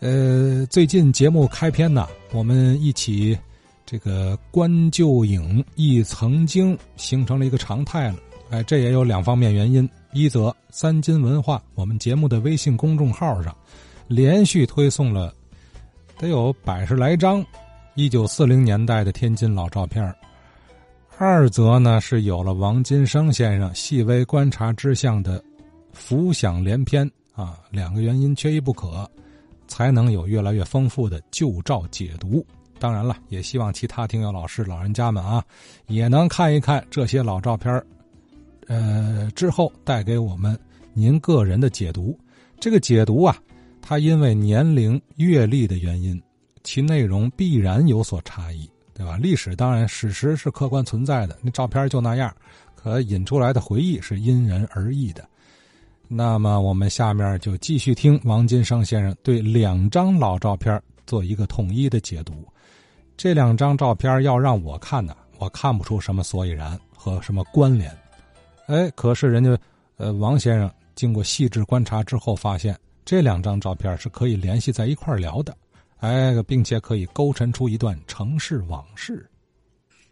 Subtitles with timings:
[0.00, 3.36] 呃，最近节目开篇呢，我们一起
[3.84, 8.18] 这个观旧影忆曾经形成了一个常态了。
[8.50, 13.54] 哎，这也有两方面原因：一则三金文化我们节目的微信公众号上
[14.06, 15.34] 连续推送了
[16.16, 17.44] 得有百十来张
[17.96, 20.08] 一九四零年代的天津老照片；
[21.18, 25.42] 二则呢是有了王金生先生细微观察之象的
[25.92, 29.10] 浮想联翩啊，两个原因缺一不可。
[29.68, 32.44] 才能有越来越丰富的旧照解读。
[32.80, 35.44] 当然了，也希望其他听友老师、老人家们啊，
[35.86, 37.84] 也能看一看这些老照片
[38.66, 40.58] 呃，之后带给我们
[40.92, 42.18] 您个人的解读。
[42.60, 43.36] 这个解读啊，
[43.80, 46.20] 它因为年龄、阅历的原因，
[46.62, 49.16] 其内容必然有所差异，对吧？
[49.16, 52.34] 历史当然，史实是客观存在的，那照片就那样，
[52.74, 55.28] 可引出来的回忆是因人而异的。
[56.10, 62.46] 那么我们下面就继续听王金生先生对两张老照片做一个统一的解读。
[63.14, 67.94] 这两张照片要让我看呢，我看不出什么所以然和什么关联。
[68.68, 69.58] 哎，可是人家
[69.96, 75.54] 呃王先生经过细致观察之后，发现这两张照片是可以联系在一块聊的，
[75.98, 79.28] 哎，并且可以勾陈出一段城市往事。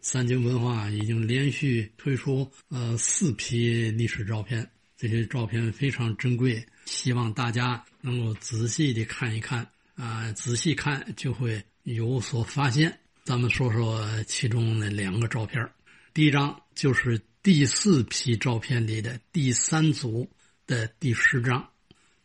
[0.01, 4.67] 三金文化已经连续推出呃四批历史照片。
[4.97, 12.97] 这些照片非常珍贵，希望大家能够仔细的看一看啊，仔细看就会有所发现。
[13.23, 15.69] 咱们说说其中的两个照片，
[16.15, 20.27] 第一张就是第四批照片里的第三组
[20.65, 21.69] 的第十张。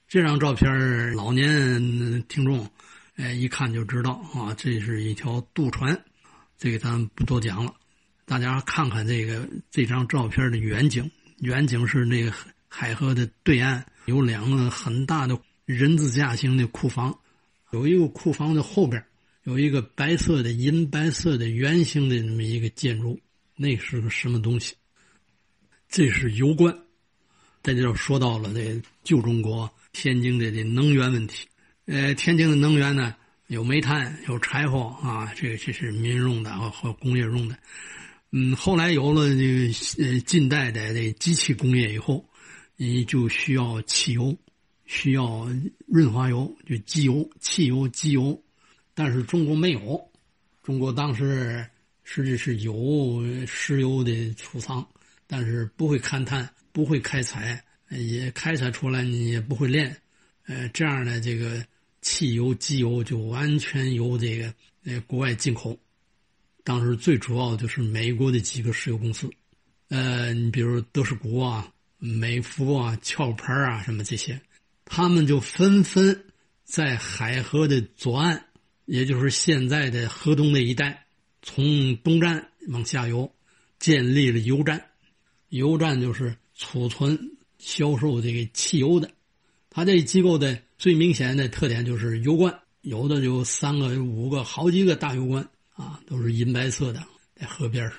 [0.09, 2.71] 这张照片老年听众
[3.17, 6.03] 哎一看就知道啊，这是一条渡船，
[6.57, 7.75] 这个咱不多讲了，
[8.25, 12.33] 大家看看这个这张照片的远景，远景是那个。
[12.75, 17.17] 海河的对岸有两个很大的人字架形的库房，
[17.71, 19.05] 有一个库房的后边
[19.43, 23.21] 有一个白色的银白色的圆形的那么一个建筑，
[23.57, 24.75] 那是个什么东西？
[25.87, 26.75] 这是油罐。
[27.63, 31.47] 在这说到了这旧中国天津的这能源问题。
[31.85, 33.15] 呃，天津的能源呢，
[33.49, 37.59] 有煤炭，有柴火啊，这个这是民用的和工业用的。
[38.31, 42.27] 嗯，后来有了这个呃近代的这机器工业以后。
[42.77, 44.37] 你就需要汽油，
[44.87, 45.49] 需要
[45.87, 48.43] 润滑油，就机油、汽油、机油。
[48.95, 50.11] 但是中国没有，
[50.63, 51.65] 中国当时
[52.03, 54.87] 实际是有石油的储藏，
[55.27, 59.97] 但是不会勘探，不会开采，也开采出来你也不会炼。
[60.47, 61.65] 呃，这样的这个
[62.01, 64.53] 汽油、机油就完全由这个
[64.85, 65.79] 呃国外进口。
[66.65, 69.31] 当时最主要就是美国的几个石油公司，
[69.89, 71.73] 呃，你比如德士古啊。
[72.05, 74.41] 美孚啊，壳牌啊，什么这些，
[74.85, 76.25] 他们就纷纷
[76.65, 78.43] 在海河的左岸，
[78.87, 81.07] 也就是现在的河东那一带，
[81.43, 83.33] 从东站往下游，
[83.79, 84.85] 建立了油站。
[85.51, 89.09] 油站就是储存、销售这个汽油的。
[89.71, 97.01] 它这机构的最明显的特点就是油罐，有的有三个、五个、好几个大油罐啊，都是银白色的，
[97.37, 97.99] 在河边上。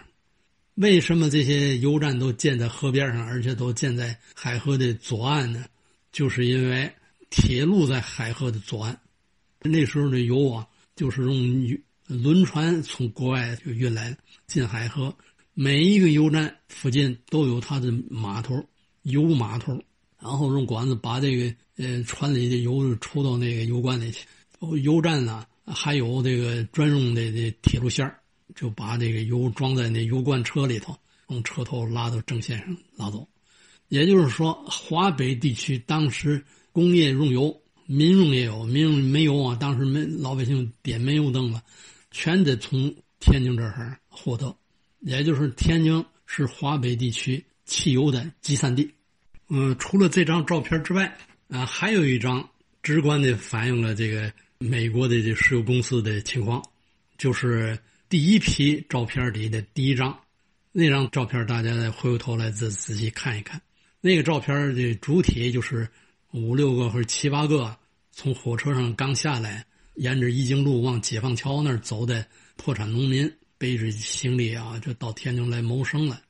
[0.76, 5.66] 为什么这些油站都建在河边上，而且都建在海河的左岸呢？
[6.12, 6.92] 就是因为
[7.30, 9.00] 铁路在海河的左岸，
[9.62, 14.16] 那时候的油啊，就是用轮船从国外就运来
[14.48, 15.16] 进海河。
[15.54, 18.66] 每一个油站附近都有它的码头，
[19.04, 19.80] 油码头，
[20.20, 24.26] 然后用管子把这个呃船里的油抽到那个油罐里去。
[24.82, 28.20] 油站呢，还有这个专用的的铁路线儿。
[28.56, 30.96] 就把这个油装在那油罐车里头，
[31.28, 33.28] 从车头拉到正线上拉走。
[33.90, 41.62] 也就是说，华北地区当时工业用油，民用也有，民用煤油啊，当时没老百姓点煤油灯了，
[42.12, 44.56] 全得从天津这儿获得。
[45.00, 48.92] 也就是天津是华北地区汽油的集散地。
[49.50, 51.18] 嗯，除了这张照片之外，
[51.50, 52.48] 啊，还有一张
[52.82, 56.64] 直观的反映了这个美国的这石油公司的情况，
[57.18, 57.78] 就是。
[58.14, 60.16] 第一批照片里的第一张，
[60.72, 63.60] 那张照片大家再回过头来仔仔细看一看。
[64.02, 65.90] 那个照片的主体就是
[66.32, 67.76] 五六个或者七八个
[68.12, 69.66] 从火车上刚下来，
[69.96, 72.24] 沿着一经路往解放桥那儿走的
[72.56, 76.22] 破产农民，背着行李啊，就到天津来谋生了。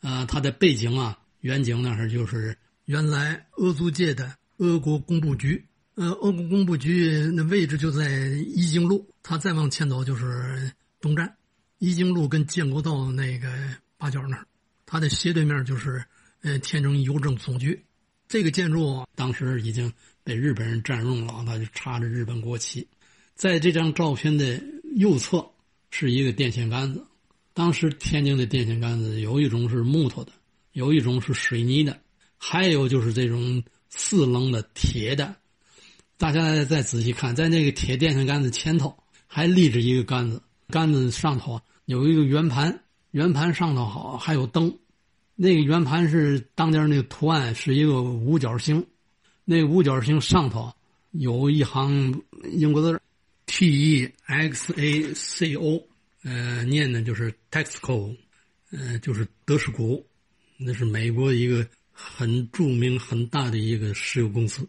[0.00, 2.56] 啊，他的背景啊，远景那儿就是
[2.86, 5.62] 原来俄租界的俄国工部局。
[5.96, 8.08] 呃，俄国工部局那位置就在
[8.54, 10.72] 一经路，他再往前走就是。
[11.00, 11.36] 东站，
[11.78, 13.48] 一经路跟建国道那个
[13.96, 14.46] 八角那儿，
[14.84, 16.04] 它的斜对面就是
[16.42, 17.84] 呃天津邮政总局。
[18.28, 19.92] 这个建筑当时已经
[20.24, 22.86] 被日本人占用了，他就插着日本国旗。
[23.34, 24.60] 在这张照片的
[24.96, 25.48] 右侧
[25.90, 27.06] 是一个电线杆子。
[27.52, 30.32] 当时天津的电线杆子有一种是木头的，
[30.72, 32.00] 有一种是水泥的，
[32.36, 35.36] 还有就是这种四棱的铁的。
[36.18, 38.96] 大家再仔细看，在那个铁电线杆子前头
[39.26, 44.76] 还立着一个杆子，杆子上头有一个圆盘，圆盘上头好还有灯。
[45.34, 48.86] 那个圆盘是当年那个图案是一个五角星，
[49.44, 50.72] 那五角星上头
[51.12, 52.22] 有一行
[52.52, 53.00] 英国字
[53.46, 53.66] ，T
[54.00, 55.82] E X A C O。
[56.28, 58.12] 呃，念的就是 Texaco，
[58.72, 60.04] 呃，就是德士古，
[60.56, 64.68] 那是美国一个很著名、很大的一个石油公司。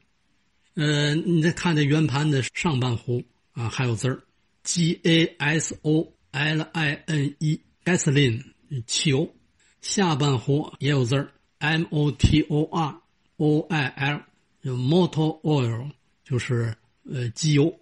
[0.76, 3.24] 呃，你再看这圆盘的上半弧
[3.54, 4.22] 啊，还有字儿
[4.68, 8.44] ，G A S O L I N E，gasoline
[8.86, 9.34] 汽油；
[9.80, 13.02] 下半弧也有字儿，M O T O R
[13.38, 14.22] O I L，
[14.62, 15.90] 就 motor oil，
[16.26, 16.76] 就是
[17.10, 17.74] 呃机油。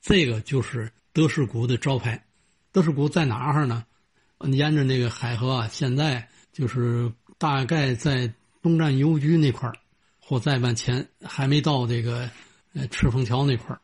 [0.00, 2.24] 这个就是德士古的招牌。
[2.70, 3.84] 德士古在哪儿呢？
[4.52, 8.32] 沿着那个海河啊，现在就是大概在
[8.62, 9.74] 东站邮局那块儿，
[10.20, 12.30] 或再往前，还没到这个
[12.74, 13.80] 呃赤峰桥那块儿，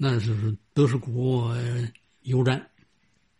[0.00, 1.50] 那是德士古
[2.22, 2.64] 油站。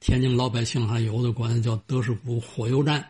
[0.00, 3.08] 天津老百姓还有的管叫德士古火油站，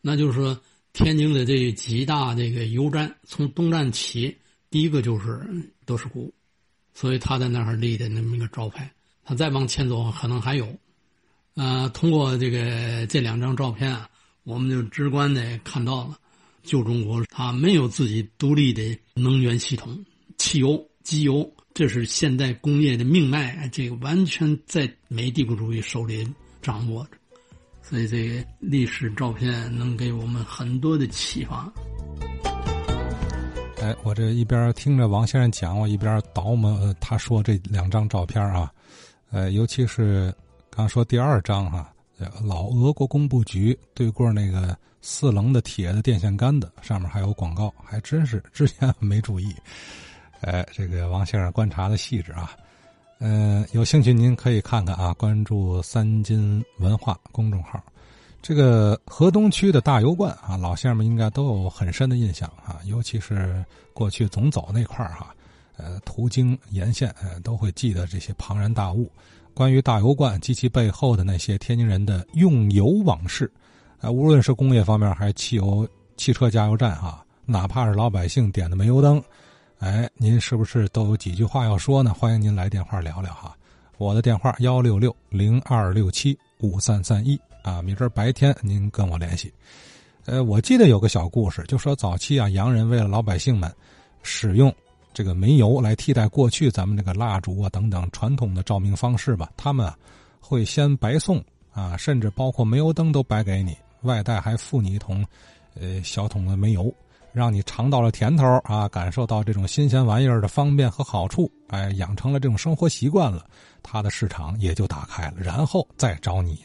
[0.00, 0.58] 那就是说
[0.92, 4.34] 天津的这几大这个油站，从东站起，
[4.70, 5.46] 第一个就是
[5.84, 6.32] 德士古，
[6.94, 8.90] 所以他在那儿立的那么一个招牌。
[9.22, 10.66] 他再往前走，可能还有。
[11.54, 14.08] 呃，通过这个这两张照片啊，
[14.44, 16.18] 我们就直观的看到了，
[16.62, 20.04] 旧中国它没有自己独立的能源系统，
[20.38, 26.26] 汽油、机油，这是现代工业的命脉，这个完全在美帝国主义手里
[26.60, 27.10] 掌握着，
[27.82, 31.72] 所以这个历史照片能给我们很多的启发。
[33.80, 38.72] 哎，我这一边听着王先生讲，我一边倒磨他说这两张照片啊，
[39.30, 40.34] 呃，尤其是。
[40.70, 41.92] 刚说第二张哈，
[42.44, 49.54] 老俄国工部局对过那个四棱的铁的电线杆子上面还有广告，还真是之前没注意。
[50.40, 52.52] 哎，这个王先生观察的细致啊，
[53.18, 57.82] 嗯，有兴趣您可以看看啊，关注三金文化公众号。
[58.40, 65.34] 这个河东区的大油罐啊，老乡们应该都有很深的印象啊，尤其是过去总走那块儿哈，
[65.76, 69.10] 呃，途经沿线，呃，都会记得这些庞然大物。
[69.54, 73.50] 关于大油罐及其背后的那些天津人的用油往事，
[74.00, 75.86] 啊，无论是工业方面还是汽油
[76.16, 79.20] 汽车加油站啊，哪怕是老百姓点的煤油灯，
[79.78, 82.12] 哎，您是不是都有几句话要说呢？
[82.12, 83.56] 欢迎您来电话聊聊哈，
[83.96, 89.52] 我的电话幺六六零二六七五三三一啊，明儿白天您跟我联系。
[90.24, 93.72] 呃，我记得有个小故事，就说早期啊，洋人为了老百姓们
[94.24, 94.74] 使用。
[95.14, 99.96] 这个煤油来替代过去咱们这个蜡烛啊等等传统的照明方式吧，他们啊
[100.40, 101.42] 会先白送
[101.72, 105.24] 啊，甚至包括煤油灯都白给你，外带还付你一桶，
[105.74, 106.92] 呃小桶的煤油，
[107.32, 113.44] 让你尝到了甜头啊，感受到这种新鲜玩意儿的方便和好处，哎，养成了这种生活习惯了，
[113.82, 116.58] 它的市场也就打开了，然后再找你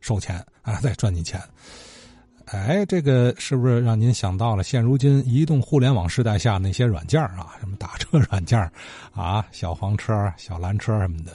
[0.00, 1.40] 收钱啊，再赚你钱。
[2.46, 7.54] 哎，这个是不是让您想到了现如今移动互联网时代下 那些软件啊？
[7.58, 8.60] 什么打车软件
[9.12, 11.32] 啊，小黄车、小蓝车什么的？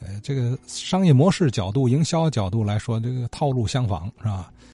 [0.00, 4.50] 呃，这个商业模式角度、营销角度来说，这个套路相仿，是吧？